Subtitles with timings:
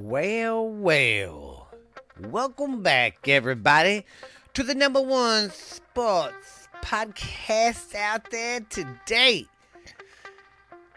[0.00, 1.68] Well, well.
[2.20, 4.06] Welcome back, everybody,
[4.54, 9.46] to the number one sports podcast out there today.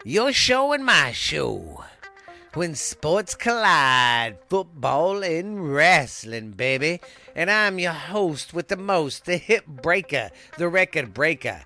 [0.04, 1.84] Your show and my show.
[2.54, 7.00] When sports collide, football and wrestling, baby.
[7.34, 11.62] And I'm your host with the most, the hip breaker, the record breaker.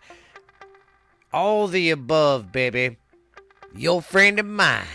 [1.32, 2.96] All the above, baby.
[3.74, 4.86] Your friend of mine.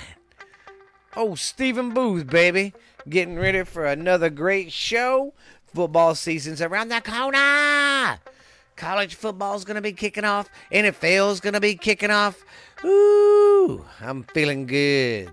[1.15, 2.73] Oh, Stephen Booth, baby.
[3.09, 5.33] Getting ready for another great show.
[5.73, 8.19] Football season's around the corner.
[8.77, 10.49] College football's going to be kicking off.
[10.71, 12.43] NFL's going to be kicking off.
[12.85, 15.31] Ooh, I'm feeling good.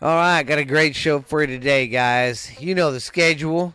[0.00, 2.58] All right, got a great show for you today, guys.
[2.58, 3.74] You know the schedule.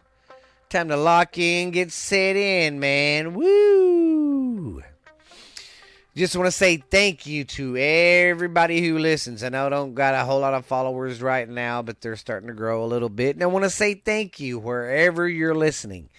[0.69, 3.35] Time to lock in, get set in, man.
[3.35, 3.94] Woo!
[6.15, 9.43] Just want to say thank you to everybody who listens.
[9.43, 12.47] I know I don't got a whole lot of followers right now, but they're starting
[12.47, 13.35] to grow a little bit.
[13.35, 16.09] And I want to say thank you wherever you're listening.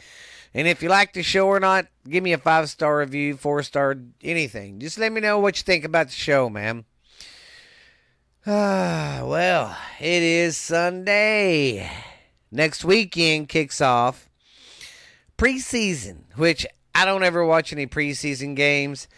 [0.52, 3.62] And if you like the show or not, give me a five star review, four
[3.62, 4.80] star, anything.
[4.80, 6.84] Just let me know what you think about the show, man.
[8.46, 11.90] Ah, well, it is Sunday.
[12.52, 14.28] Next weekend kicks off
[15.38, 19.08] preseason, which I don't ever watch any preseason games.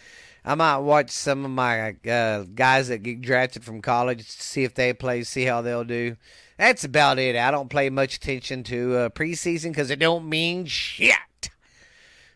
[0.49, 4.63] I might watch some of my uh, guys that get drafted from college to see
[4.63, 6.15] if they play, see how they'll do.
[6.57, 7.35] That's about it.
[7.35, 11.51] I don't pay much attention to uh, preseason because it don't mean shit.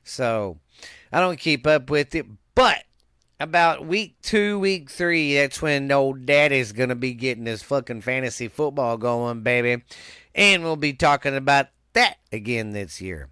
[0.03, 0.59] So
[1.11, 2.27] I don't keep up with it.
[2.53, 2.83] But
[3.39, 8.01] about week two, week three, that's when old daddy's going to be getting his fucking
[8.01, 9.81] fantasy football going, baby.
[10.35, 13.29] And we'll be talking about that again this year.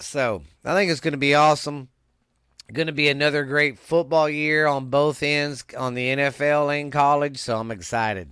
[0.00, 1.88] So I think it's going to be awesome.
[2.70, 7.38] Going to be another great football year on both ends, on the NFL and college.
[7.38, 8.30] So I'm excited.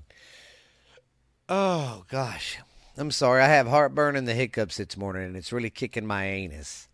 [1.48, 2.58] Oh, gosh.
[2.98, 3.42] I'm sorry.
[3.42, 6.88] I have heartburn and the hiccups this morning, and it's really kicking my anus.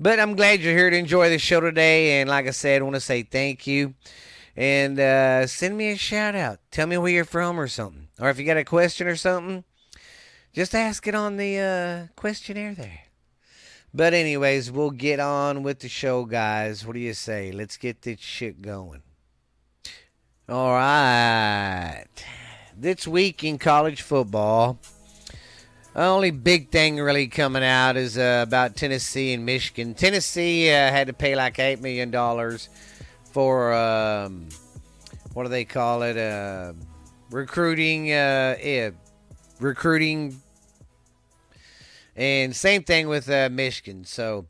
[0.00, 2.20] But I'm glad you're here to enjoy the show today.
[2.20, 3.94] And like I said, I want to say thank you.
[4.56, 6.60] And uh, send me a shout out.
[6.70, 8.08] Tell me where you're from or something.
[8.18, 9.64] Or if you got a question or something,
[10.52, 13.00] just ask it on the uh, questionnaire there.
[13.94, 16.86] But, anyways, we'll get on with the show, guys.
[16.86, 17.52] What do you say?
[17.52, 19.02] Let's get this shit going.
[20.48, 22.06] All right.
[22.76, 24.78] This week in college football.
[25.94, 29.94] the Only big thing really coming out is uh, about Tennessee and Michigan.
[29.94, 32.68] Tennessee uh, had to pay like eight million dollars
[33.32, 34.48] for um,
[35.34, 36.16] what do they call it?
[36.16, 36.72] Uh,
[37.30, 38.90] recruiting, uh, yeah,
[39.60, 40.40] recruiting,
[42.18, 44.04] and same thing with uh, Michigan.
[44.04, 44.46] So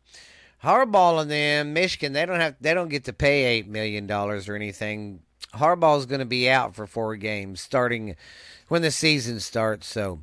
[0.64, 4.48] Harbaugh and them, Michigan, they don't have, they don't get to pay eight million dollars
[4.48, 5.20] or anything.
[5.54, 8.16] Harbaugh's going to be out for four games starting
[8.68, 9.86] when the season starts.
[9.86, 10.22] So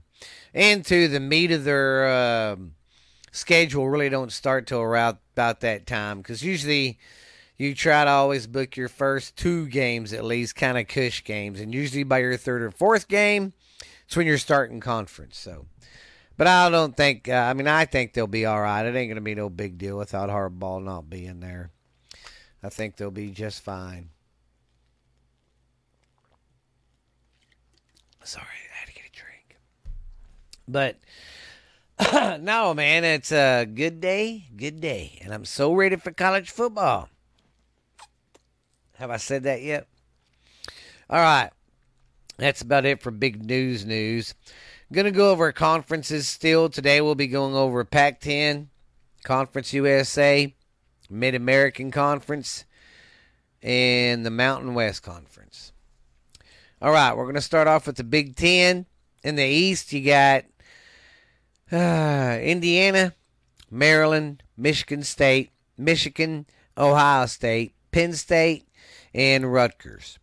[0.54, 2.56] into the meat of their uh,
[3.32, 6.98] schedule really don't start till around about that time because usually
[7.58, 11.60] you try to always book your first two games at least kind of cush games
[11.60, 13.52] and usually by your third or fourth game
[14.06, 15.66] it's when you're starting conference so
[16.38, 19.10] but i don't think uh, i mean i think they'll be all right it ain't
[19.10, 21.72] going to be no big deal without Harbaugh not being there
[22.64, 24.10] i think they'll be just fine
[28.24, 29.58] sorry I had to get a drink.
[30.68, 30.98] but
[32.42, 35.20] no, man, it's a good day, good day.
[35.22, 37.10] And I'm so ready for college football.
[38.98, 39.88] Have I said that yet?
[41.10, 41.52] All right.
[42.38, 44.34] That's about it for big news news.
[44.94, 46.70] Going to go over conferences still.
[46.70, 48.70] Today we'll be going over Pac 10,
[49.24, 50.54] Conference USA,
[51.10, 52.66] Mid American Conference,
[53.62, 55.72] and the Mountain West Conference.
[56.82, 58.86] All right, we're going to start off with the Big Ten.
[59.24, 60.46] In the East, you got
[61.72, 63.14] uh, Indiana,
[63.72, 66.46] Maryland, Michigan State, Michigan,
[66.78, 68.68] Ohio State, Penn State,
[69.16, 70.20] and Rutgers.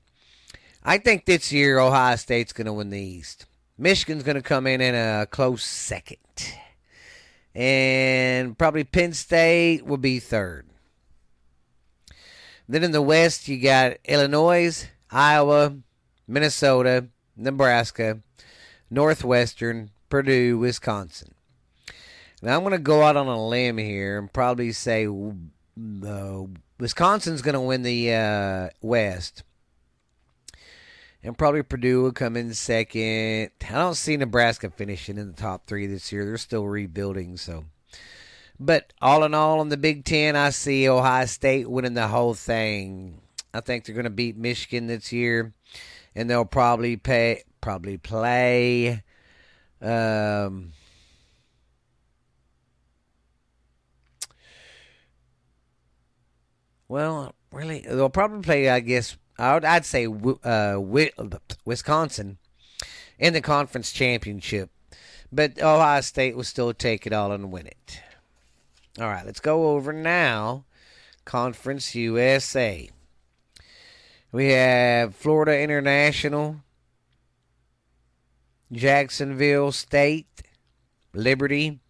[0.85, 3.47] I think this year Ohio State's going to win the East.
[3.83, 6.19] Michigan's going to come in in a close second.
[7.53, 10.69] And probably Penn State will be third.
[12.69, 15.79] Then in the West, you got Illinois, Iowa,
[16.29, 18.21] Minnesota, Nebraska,
[18.89, 21.35] Northwestern, Purdue, Wisconsin.
[22.41, 26.43] Now I'm going to go out on a limb here and probably say uh,
[26.79, 29.43] Wisconsin's going to win the uh, West.
[31.25, 33.51] And probably Purdue will come in second.
[33.63, 36.25] I don't see Nebraska finishing in the top three this year.
[36.25, 37.67] They're still rebuilding, so.
[38.59, 42.35] But all in all, in the Big Ten, I see Ohio State winning the whole
[42.35, 43.21] thing.
[43.55, 45.53] I think they're going to beat Michigan this year,
[46.15, 49.03] and they'll probably pay probably play.
[49.81, 50.73] Um,
[56.89, 58.69] well, really, they'll probably play.
[58.71, 60.79] I guess I would, I'd say uh,
[61.65, 62.39] Wisconsin
[63.19, 64.71] in the conference championship,
[65.33, 68.03] but Ohio State will still take it all and win it.
[69.01, 70.65] All right, let's go over now.
[71.25, 72.91] Conference USA.
[74.33, 76.57] We have Florida International,
[78.73, 80.43] Jacksonville State,
[81.15, 81.81] Liberty,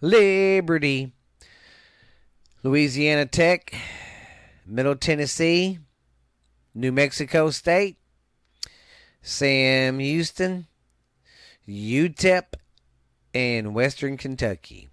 [0.00, 1.12] Liberty,
[2.62, 3.74] Louisiana Tech,
[4.66, 5.78] Middle Tennessee,
[6.74, 7.98] New Mexico State,
[9.20, 10.66] Sam Houston,
[11.68, 12.54] UTEP,
[13.34, 14.88] and Western Kentucky.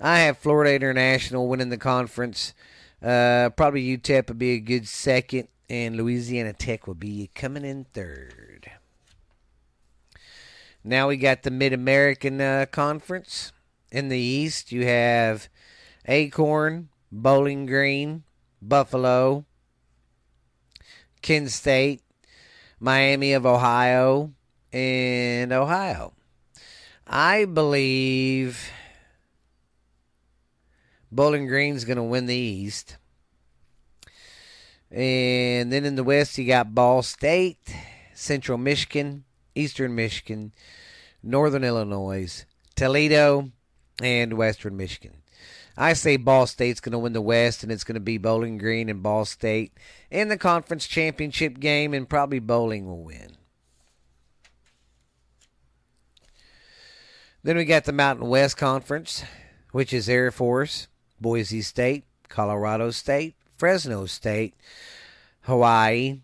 [0.00, 2.54] I have Florida International winning the conference.
[3.02, 7.84] Uh, probably UTEP would be a good second, and Louisiana Tech will be coming in
[7.84, 8.70] third.
[10.84, 13.52] Now we got the Mid American uh, Conference.
[13.90, 15.48] In the East, you have
[16.06, 18.24] Akron, Bowling Green,
[18.60, 19.44] Buffalo,
[21.22, 22.02] Kent State,
[22.80, 24.32] Miami of Ohio,
[24.72, 26.12] and Ohio.
[27.06, 28.70] I believe
[31.10, 32.96] Bowling Green's going to win the East.
[34.90, 37.74] And then in the West, you got Ball State,
[38.14, 39.24] Central Michigan,
[39.54, 40.52] Eastern Michigan,
[41.22, 43.50] Northern Illinois, Toledo,
[44.02, 45.21] and Western Michigan.
[45.76, 48.58] I say Ball State's going to win the West, and it's going to be Bowling
[48.58, 49.72] Green and Ball State
[50.10, 53.36] in the conference championship game, and probably Bowling will win.
[57.42, 59.24] Then we got the Mountain West Conference,
[59.72, 60.86] which is Air Force,
[61.20, 64.54] Boise State, Colorado State, Fresno State,
[65.42, 66.20] Hawaii,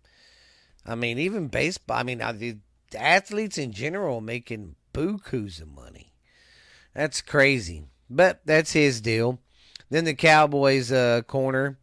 [0.85, 1.97] I mean, even baseball.
[1.97, 2.57] I mean, the
[2.97, 6.13] athletes in general making bukus of money.
[6.93, 7.85] That's crazy.
[8.09, 9.39] But that's his deal.
[9.89, 11.77] Then the Cowboys uh, corner,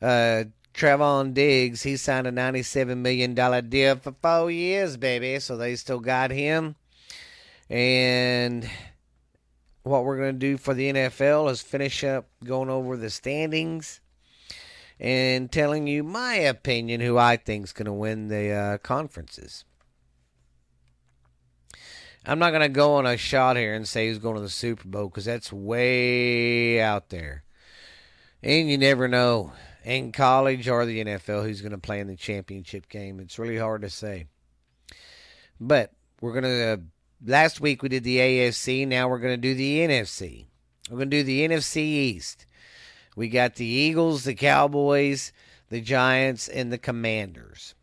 [0.00, 0.44] uh,
[0.74, 3.34] Trevon Diggs, he signed a $97 million
[3.68, 5.38] deal for four years, baby.
[5.38, 6.76] So they still got him.
[7.68, 8.68] And
[9.82, 14.00] what we're going to do for the NFL is finish up going over the standings
[15.00, 19.64] and telling you my opinion who I think is going to win the uh, conferences.
[22.24, 24.48] I'm not going to go on a shot here and say who's going to the
[24.48, 27.42] Super Bowl because that's way out there.
[28.42, 29.52] And you never know
[29.84, 33.18] in college or the NFL who's going to play in the championship game.
[33.18, 34.26] It's really hard to say.
[35.60, 36.82] But we're going to.
[37.24, 38.86] Last week we did the AFC.
[38.86, 40.46] Now we're going to do the NFC.
[40.90, 42.46] We're going to do the NFC East.
[43.14, 45.32] We got the Eagles, the Cowboys,
[45.68, 47.74] the Giants, and the Commanders.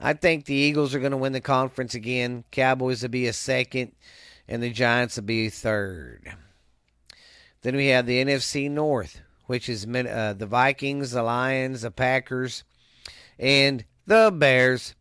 [0.00, 2.44] I think the Eagles are going to win the conference again.
[2.50, 3.92] Cowboys will be a second,
[4.46, 6.32] and the Giants will be third.
[7.60, 12.64] Then we have the NFC North, which is uh, the Vikings, the Lions, the Packers,
[13.38, 14.94] and the Bears.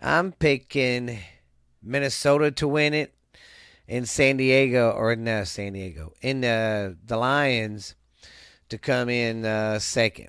[0.00, 1.18] I'm picking
[1.88, 3.14] Minnesota to win it,
[3.88, 7.94] in San Diego or no San Diego, in the the Lions
[8.68, 10.28] to come in uh, second.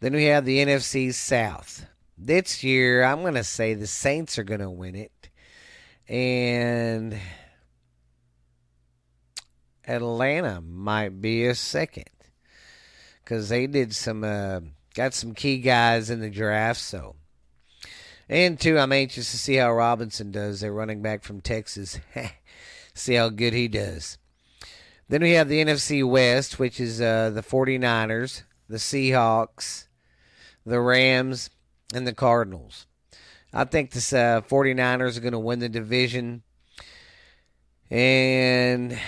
[0.00, 1.86] Then we have the NFC South.
[2.18, 5.30] This year, I'm going to say the Saints are going to win it.
[6.08, 7.18] And
[9.86, 12.10] Atlanta might be a second.
[13.22, 14.60] Because they did some, uh,
[14.94, 16.80] got some key guys in the draft.
[16.80, 17.16] So,
[18.28, 20.60] and two, I'm anxious to see how Robinson does.
[20.60, 22.00] They're running back from Texas.
[22.94, 24.18] see how good he does.
[25.08, 29.86] Then we have the NFC West, which is uh, the 49ers, the Seahawks,
[30.64, 31.50] the Rams,
[31.94, 32.86] and the Cardinals.
[33.52, 36.42] I think the uh, 49ers are going to win the division.
[37.88, 38.98] And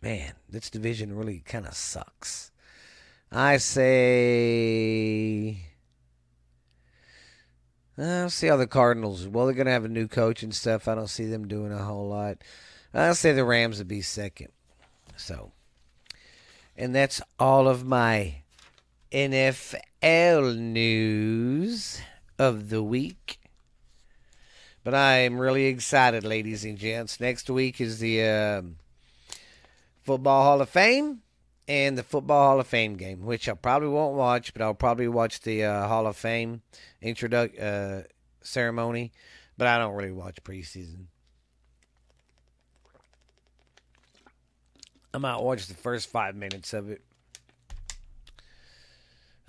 [0.00, 2.52] man, this division really kind of sucks.
[3.36, 3.96] I say.
[7.98, 9.26] I'll see how the Cardinals.
[9.26, 10.86] Well, they're going to have a new coach and stuff.
[10.86, 12.38] I don't see them doing a whole lot.
[12.92, 14.52] I'll say the Rams would be second.
[15.16, 15.50] So,
[16.76, 18.42] and that's all of my
[19.10, 22.00] NFL news
[22.38, 23.40] of the week.
[24.84, 27.18] But I am really excited, ladies and gents.
[27.18, 28.62] Next week is the uh,
[30.04, 31.23] Football Hall of Fame
[31.66, 35.08] and the Football Hall of Fame game, which I probably won't watch, but I'll probably
[35.08, 36.62] watch the uh, Hall of Fame
[37.00, 38.02] introduction uh,
[38.42, 39.12] ceremony.
[39.56, 41.06] But I don't really watch preseason.
[45.12, 47.02] I might watch the first five minutes of it.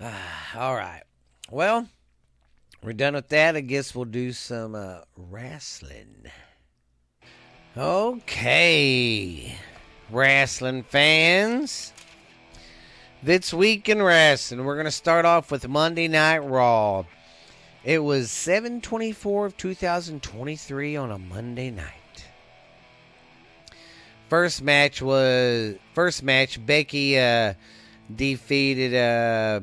[0.00, 1.02] all right.
[1.50, 1.88] Well,
[2.82, 3.56] we're done with that.
[3.56, 6.30] I guess we'll do some uh, wrestling.
[7.76, 9.58] Okay.
[10.08, 11.92] Wrestling fans.
[13.26, 17.06] This week in wrestling, we're going to start off with Monday Night Raw.
[17.82, 22.28] It was 724 of 2023 on a Monday night.
[24.28, 27.54] First match was first match Becky uh,
[28.14, 29.58] defeated uh,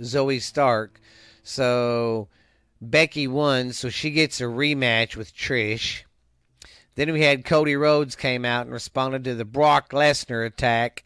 [0.00, 1.00] Zoey Stark.
[1.44, 2.26] So
[2.80, 6.02] Becky won, so she gets a rematch with Trish.
[6.96, 11.04] Then we had Cody Rhodes came out and responded to the Brock Lesnar attack.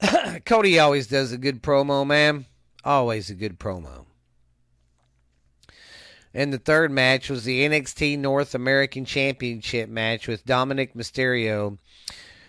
[0.44, 2.46] Cody always does a good promo, man.
[2.84, 4.06] Always a good promo.
[6.34, 11.78] And the third match was the NXT North American Championship match with Dominik Mysterio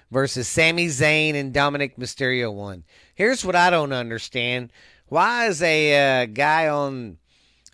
[0.10, 2.84] versus Sami Zayn and Dominik Mysterio won.
[3.14, 4.72] Here's what I don't understand.
[5.08, 7.18] Why is a uh, guy on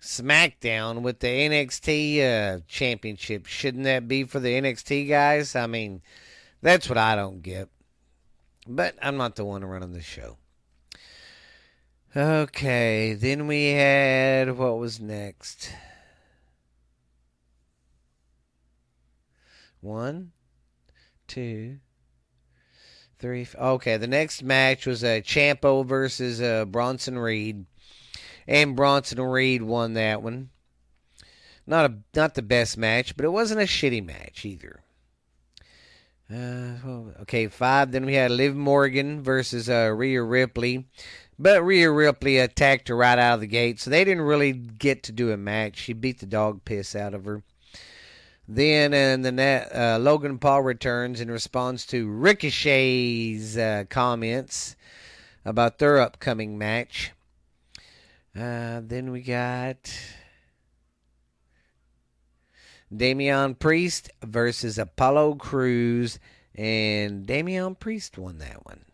[0.02, 3.46] SmackDown with the NXT uh, championship?
[3.46, 5.56] Shouldn't that be for the NXT guys?
[5.56, 6.02] I mean,
[6.60, 7.70] that's what I don't get.
[8.66, 10.36] But I'm not the one running the show.
[12.14, 15.72] Okay, then we had what was next?
[19.80, 20.32] One,
[21.26, 21.78] two,
[23.18, 23.48] three.
[23.58, 27.64] Okay, the next match was a uh, Ciampa versus uh, Bronson Reed,
[28.46, 30.50] and Bronson Reed won that one.
[31.66, 34.82] Not a not the best match, but it wasn't a shitty match either.
[36.32, 37.92] Uh, okay, five.
[37.92, 40.86] Then we had Liv Morgan versus uh, Rhea Ripley,
[41.38, 45.02] but Rhea Ripley attacked her right out of the gate, so they didn't really get
[45.04, 45.76] to do a match.
[45.76, 47.42] She beat the dog piss out of her.
[48.48, 54.76] Then in the net, uh, Logan Paul returns in response to Ricochet's uh, comments
[55.44, 57.12] about their upcoming match.
[58.34, 59.92] Uh, then we got
[62.94, 66.18] Damian Priest versus Apollo Crews,
[66.54, 68.84] and Damian Priest won that one.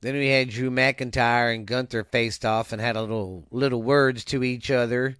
[0.00, 4.24] Then we had Drew McIntyre and Gunther faced off and had a little little words
[4.26, 5.16] to each other.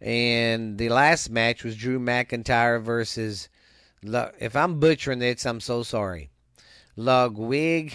[0.00, 3.48] And the last match was Drew McIntyre versus,
[4.02, 6.30] if I'm butchering this, I'm so sorry.
[6.94, 7.92] Ludwig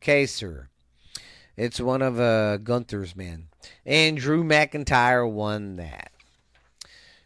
[0.00, 0.68] Kaiser.
[1.56, 3.48] It's one of uh, Gunther's men.
[3.84, 6.12] And Drew McIntyre won that.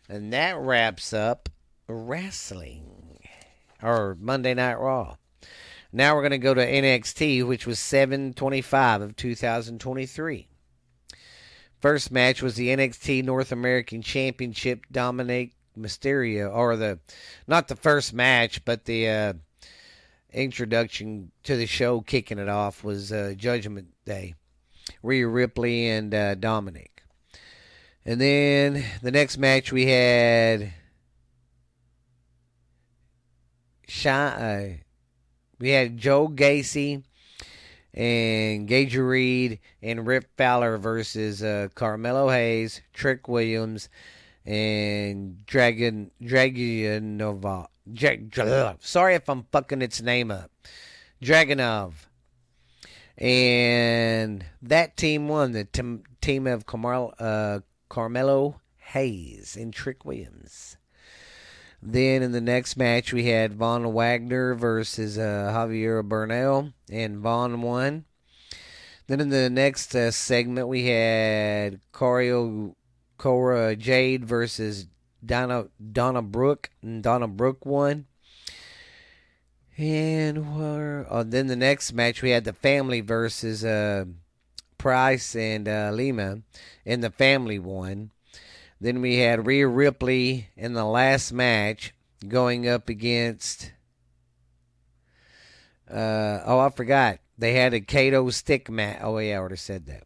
[0.08, 1.48] And that wraps up
[1.88, 3.18] wrestling.
[3.82, 5.16] Or Monday Night Raw.
[5.92, 10.46] Now we're going to go to NXT, which was 725 of 2023.
[11.80, 16.98] First match was the NXT North American Championship Dominik Mysterio, or the
[17.48, 19.32] not the first match, but the uh,
[20.32, 24.34] introduction to the show, kicking it off was uh, Judgment Day,
[25.02, 27.02] Rhea Ripley and uh, Dominik,
[28.04, 30.74] and then the next match we had.
[34.06, 34.64] Uh,
[35.58, 37.02] we had Joe Gacy
[37.92, 43.88] and Gage Reed and Rip Fowler versus uh, Carmelo Hayes, Trick Williams,
[44.44, 47.68] and Dragon Dragunov.
[47.92, 50.50] Dra- sorry if I'm fucking its name up.
[51.22, 51.92] Dragunov.
[53.18, 55.52] And that team won.
[55.52, 60.76] The t- team of Carmel- uh, Carmelo Hayes and Trick Williams.
[61.82, 67.62] Then in the next match, we had Von Wagner versus uh, Javier Bernal, and Von
[67.62, 68.04] won.
[69.06, 72.76] Then in the next uh, segment, we had Corio
[73.20, 74.86] Cora Jade versus
[75.22, 78.06] Donna Donna Brooke, and Donna Brooke won.
[79.76, 84.06] And oh, then the next match, we had the family versus uh,
[84.78, 86.38] Price and uh, Lima,
[86.86, 88.10] and the family won.
[88.80, 91.92] Then we had Rhea Ripley in the last match
[92.26, 93.72] going up against.
[95.90, 97.18] Uh, oh, I forgot.
[97.36, 99.00] They had a Kendo stick match.
[99.02, 100.04] Oh, yeah, I already said that.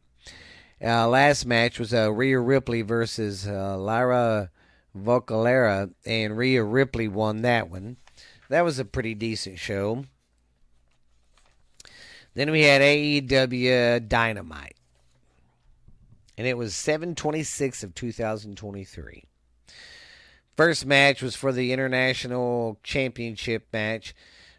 [0.85, 4.51] Uh, last match was uh, Rhea Ripley versus uh, Lyra
[4.95, 7.97] Valkyria, and Rhea Ripley won that one.
[8.51, 10.05] That was a pretty decent show.
[12.35, 14.77] Then we had AEW Dynamite
[16.37, 19.25] and it was 726 of 2023.
[20.57, 24.15] First match was for the International Championship match.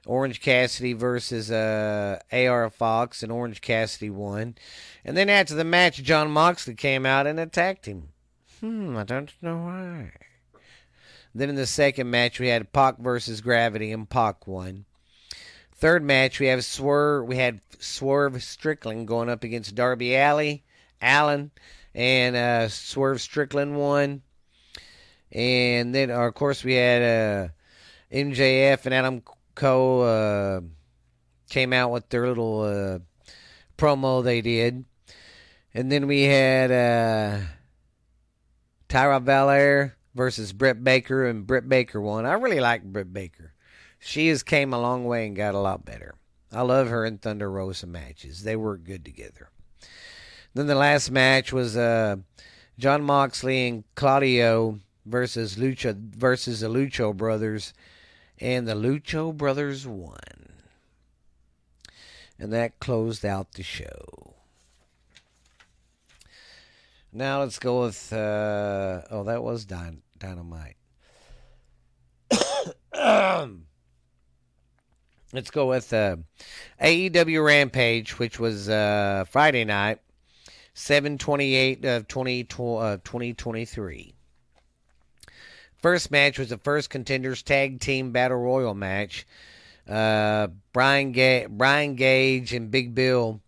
[0.05, 4.55] Orange Cassidy versus uh, AR Fox, and Orange Cassidy won.
[5.03, 8.09] And then after the match, Jon Moxley came out and attacked him.
[8.59, 10.11] Hmm, I don't know why.
[11.33, 14.85] Then in the second match, we had Pac versus Gravity, and Pac won.
[15.73, 17.27] Third match, we have Swerve.
[17.27, 20.61] We had Swerve Strickland going up against Darby Allin.
[21.01, 21.51] Allen
[21.93, 24.21] and uh, Swerve Strickland won.
[25.31, 27.47] And then, of course, we had uh,
[28.11, 29.23] MJF and Adam
[29.55, 30.61] Cole uh,
[31.49, 32.99] came out with their little uh,
[33.77, 34.85] promo they did.
[35.73, 37.39] And then we had uh,
[38.87, 42.25] Tyra Valor versus Britt Baker, and Britt Baker won.
[42.25, 43.53] I really like Britt Baker.
[43.99, 46.15] She has came a long way and got a lot better.
[46.51, 48.43] I love her and Thunder Rosa matches.
[48.43, 49.49] They work good together.
[50.53, 52.17] Then the last match was uh,
[52.79, 57.73] Jon Moxley and Claudio versus Lucha versus the Lucha brothers,
[58.39, 60.17] and the Lucha brothers won.
[62.37, 64.33] And that closed out the show.
[67.13, 70.75] Now let's go with uh, oh that was dyn- dynamite.
[75.31, 76.17] let's go with uh,
[76.81, 79.99] AEW Rampage, which was uh, Friday night.
[80.77, 84.14] 728 of 20, uh, 2023.
[85.85, 89.23] First match was the first contenders tag team battle royal match.
[89.87, 93.39] Uh, Brian, Ga- Brian Cage and Big Bill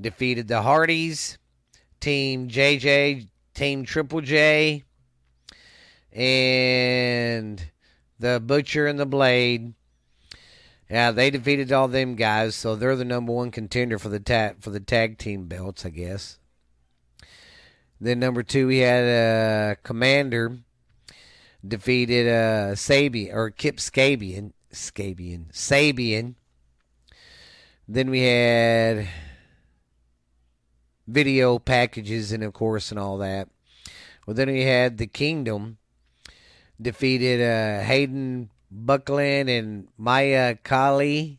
[0.00, 1.38] defeated the Hardys,
[2.00, 4.82] Team JJ, Team Triple J,
[6.10, 7.70] and
[8.18, 9.72] the Butcher and the Blade.
[10.90, 14.54] Yeah, they defeated all them guys, so they're the number one contender for the ta-
[14.58, 16.40] for the tag team belts, I guess.
[18.00, 20.58] Then number two, we had uh, Commander
[21.66, 26.34] defeated uh, Sabian or Kip Scabian, Scabian, Sabian.
[27.88, 29.08] Then we had
[31.06, 33.48] video packages and of course and all that.
[34.26, 35.78] Well, then we had the Kingdom
[36.80, 41.38] defeated uh, Hayden Buckland and Maya Kali.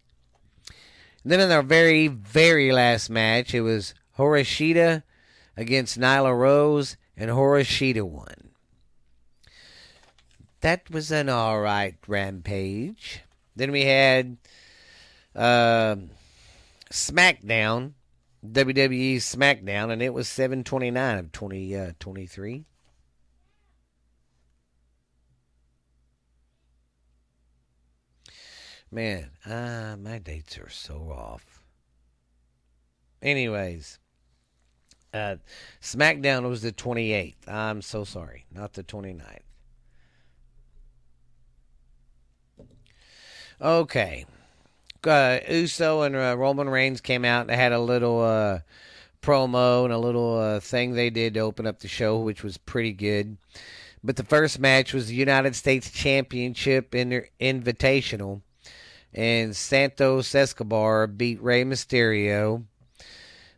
[1.23, 5.03] And then in our very, very last match, it was Horishida
[5.57, 8.51] against Nyla Rose, and Horishida won.
[10.67, 13.21] That was an alright rampage.
[13.56, 14.36] Then we had
[15.34, 15.95] uh,
[16.91, 17.93] SmackDown,
[18.45, 22.56] WWE SmackDown, and it was 729 of 2023.
[22.58, 22.63] Uh,
[28.91, 31.63] Man, ah, my dates are so off.
[33.21, 33.99] Anyways,
[35.13, 35.38] uh,
[35.82, 37.47] SmackDown was the 28th.
[37.47, 39.46] I'm so sorry, not the 29th.
[43.62, 44.26] Okay.
[45.04, 48.60] Uh, Uso and uh, Roman Reigns came out and had a little uh,
[49.22, 52.58] promo and a little uh, thing they did to open up the show, which was
[52.58, 53.38] pretty good.
[54.04, 58.41] But the first match was the United States Championship Inter- Invitational,
[59.13, 62.63] and Santos Escobar beat Rey Mysterio.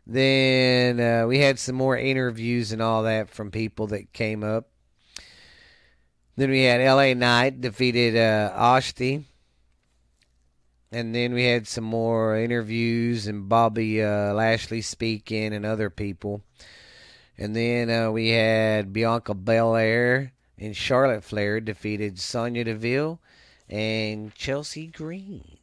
[0.06, 4.68] Then uh, we had some more interviews and all that from people that came up.
[6.36, 9.24] Then we had LA Knight defeated uh, Ashti.
[10.92, 16.42] And then we had some more interviews and Bobby uh, Lashley speaking and other people.
[17.38, 23.20] And then uh, we had Bianca Belair and Charlotte Flair defeated Sonya Deville
[23.68, 25.58] and Chelsea Green.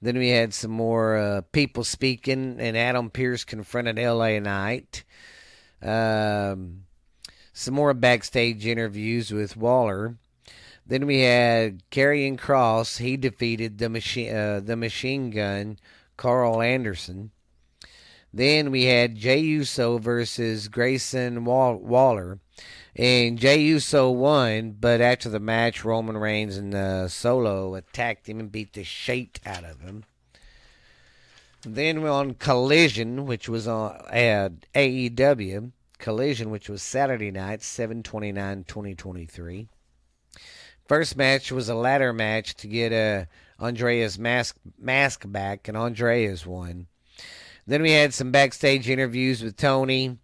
[0.00, 5.04] Then we had some more uh, people speaking, and Adam Pearce confronted LA Knight.
[5.82, 6.84] Um,
[7.52, 10.16] some more backstage interviews with Waller.
[10.90, 12.98] Then we had Karrion Kross.
[12.98, 15.78] He defeated the machine, uh, the machine gun,
[16.16, 17.30] Karl Anderson.
[18.34, 22.40] Then we had Jey Uso versus Grayson Waller.
[22.96, 28.40] And Jey Uso won, but after the match, Roman Reigns and uh, Solo attacked him
[28.40, 30.02] and beat the shit out of him.
[31.62, 35.70] Then we're on Collision, which was on AEW.
[35.98, 39.68] Collision, which was Saturday night, 729 2023.
[40.90, 43.26] First match was a ladder match to get uh,
[43.64, 46.88] Andrade's mask, mask back, and Andrade's won.
[47.64, 50.18] Then we had some backstage interviews with Tony.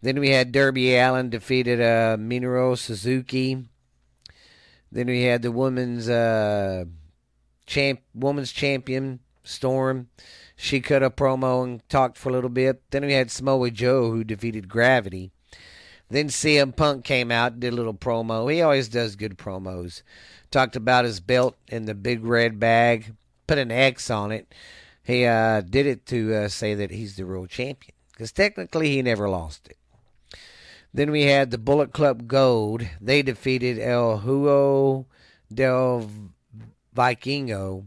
[0.00, 3.66] Then we had Darby Allin defeated uh, Minoru Suzuki.
[4.90, 6.86] Then we had the women's uh,
[7.66, 10.08] champ, women's champion Storm.
[10.56, 12.80] She cut a promo and talked for a little bit.
[12.92, 15.32] Then we had Samoa Joe who defeated Gravity.
[16.12, 18.52] Then CM Punk came out, did a little promo.
[18.52, 20.02] He always does good promos.
[20.50, 23.14] Talked about his belt in the big red bag,
[23.46, 24.52] put an X on it.
[25.02, 29.00] He uh, did it to uh, say that he's the real champion because technically he
[29.00, 29.78] never lost it.
[30.92, 32.86] Then we had the Bullet Club Gold.
[33.00, 35.06] They defeated El Hijo
[35.50, 36.10] del
[36.94, 37.86] Vikingo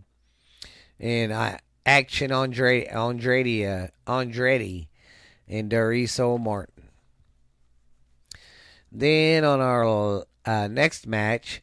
[1.00, 4.88] and Action Andre, Andretti, Andretti
[5.48, 6.75] and Darius Martin.
[8.98, 11.62] Then on our uh, next match,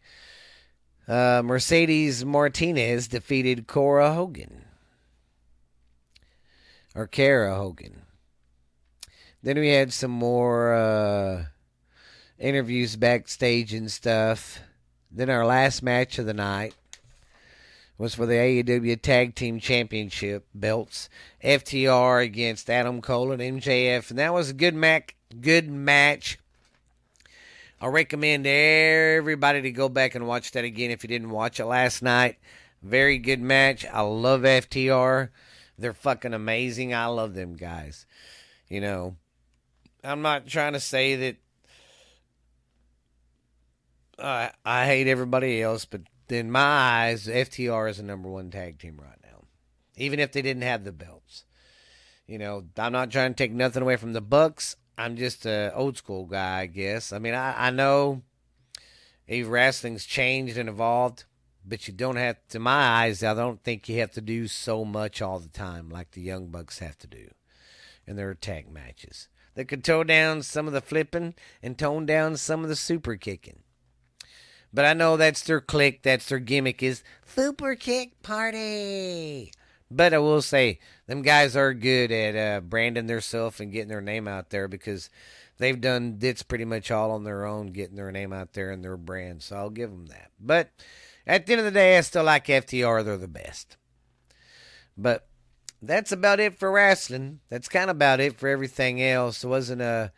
[1.09, 4.67] uh, Mercedes Martinez defeated Cora Hogan.
[6.95, 8.03] Or Kara Hogan.
[9.43, 11.45] Then we had some more uh,
[12.39, 14.61] interviews backstage and stuff.
[15.11, 16.75] Then our last match of the night
[17.97, 21.09] was for the AEW Tag Team Championship belts.
[21.43, 25.15] FTR against Adam Cole and MJF, and that was a good match.
[25.41, 26.39] Good match.
[27.83, 31.65] I recommend everybody to go back and watch that again if you didn't watch it
[31.65, 32.39] last night.
[32.81, 33.85] Very good match.
[33.85, 35.31] I love FTR.
[35.77, 36.95] They're fucking amazing.
[36.95, 38.07] I love them guys.
[38.69, 39.17] You know,
[40.05, 41.37] I'm not trying to say that
[44.17, 48.79] uh, I hate everybody else, but in my eyes, FTR is the number one tag
[48.79, 49.43] team right now,
[49.97, 51.47] even if they didn't have the belts.
[52.29, 54.77] You know, I'm not trying to take nothing away from the Bucks.
[54.97, 57.13] I'm just a old school guy, I guess.
[57.13, 58.23] I mean, I, I know
[59.29, 61.25] wrestling's changed and evolved,
[61.65, 64.85] but you don't have, to my eyes, I don't think you have to do so
[64.85, 67.31] much all the time like the Young Bucks have to do
[68.07, 72.37] in their tag matches that could tone down some of the flipping and tone down
[72.37, 73.61] some of the super kicking.
[74.75, 79.53] But I know that's their click, that's their gimmick is super kick party.
[79.97, 84.01] But I will say, them guys are good at uh, branding themselves and getting their
[84.01, 85.11] name out there because
[85.59, 88.83] they've done this pretty much all on their own, getting their name out there and
[88.83, 89.43] their brand.
[89.43, 90.31] So I'll give them that.
[90.41, 90.71] But
[91.27, 93.05] at the end of the day, I still like FTR.
[93.05, 93.77] They're the best.
[94.97, 95.27] But
[95.81, 97.41] that's about it for wrestling.
[97.49, 99.43] That's kind of about it for everything else.
[99.43, 100.13] It wasn't a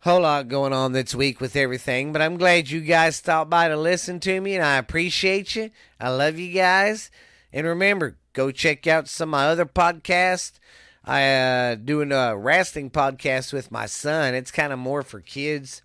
[0.00, 3.68] whole lot going on this week with everything, but I'm glad you guys stopped by
[3.68, 5.70] to listen to me, and I appreciate you.
[5.98, 7.10] I love you guys.
[7.52, 10.58] And remember, go check out some of my other podcasts.
[11.02, 14.34] I uh doing a wrestling podcast with my son.
[14.34, 15.82] It's kind of more for kids,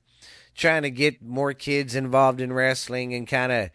[0.55, 3.69] trying to get more kids involved in wrestling and kind of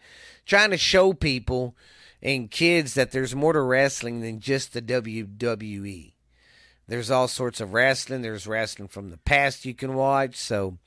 [0.45, 1.75] trying to show people
[2.21, 6.13] and kids that there's more to wrestling than just the WWE.
[6.87, 8.21] There's all sorts of wrestling.
[8.21, 10.35] There's wrestling from the past you can watch.
[10.35, 10.77] So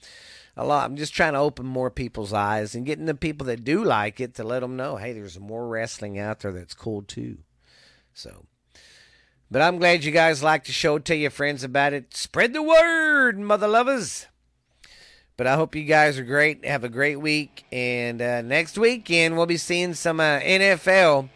[0.57, 0.85] a lot.
[0.85, 4.21] I'm just trying to open more people's eyes and getting the people that do like
[4.21, 7.39] it to let them know, hey, there's more wrestling out there that's cool too.
[8.19, 8.47] So,
[9.49, 10.99] but I'm glad you guys like the show.
[10.99, 12.17] Tell your friends about it.
[12.17, 14.27] Spread the word, mother lovers.
[15.37, 16.65] But I hope you guys are great.
[16.65, 17.65] Have a great week.
[17.71, 21.29] And uh, next weekend, we'll be seeing some uh, NFL.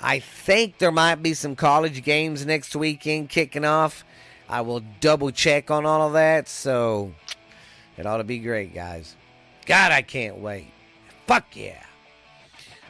[0.00, 4.04] I think there might be some college games next weekend kicking off.
[4.48, 6.46] I will double check on all of that.
[6.46, 7.12] So
[7.96, 9.16] it ought to be great, guys.
[9.66, 10.70] God, I can't wait.
[11.26, 11.82] Fuck yeah.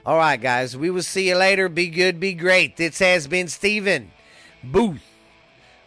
[0.05, 0.77] All right, guys.
[0.77, 1.69] We will see you later.
[1.69, 2.77] Be good, be great.
[2.77, 4.11] This has been Steven
[4.65, 5.05] Booth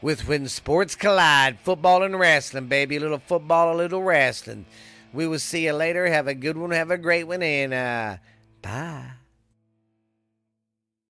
[0.02, 1.60] with When Sports Collide.
[1.60, 2.96] Football and wrestling, baby.
[2.96, 4.68] A little football, a little wrestling.
[5.12, 6.08] We will see you later.
[6.08, 6.72] Have a good one.
[6.72, 7.44] Have a great one.
[7.44, 8.18] And uh,
[8.62, 9.15] bye.